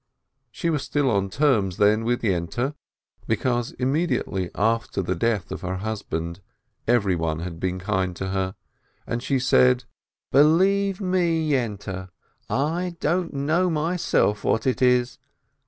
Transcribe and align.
She 0.49 0.71
was 0.71 0.81
still 0.81 1.11
on 1.11 1.29
terms, 1.29 1.77
then, 1.77 2.03
with 2.03 2.23
Yente, 2.23 2.73
because 3.27 3.73
immediately 3.73 4.49
after 4.55 5.03
the 5.03 5.13
death 5.13 5.51
of 5.51 5.61
her 5.61 5.75
husband 5.75 6.41
everyone 6.87 7.41
had 7.41 7.59
been 7.59 7.77
kind 7.77 8.15
to 8.15 8.29
her, 8.29 8.55
and 9.05 9.21
she 9.21 9.37
said: 9.37 9.83
"Believe 10.31 11.01
me, 11.01 11.47
Yente, 11.51 12.09
I 12.49 12.95
don't 12.99 13.35
know 13.35 13.69
myself 13.69 14.43
what 14.43 14.65
it 14.65 14.81
is. 14.81 15.19